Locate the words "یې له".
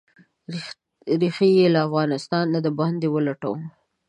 1.57-1.79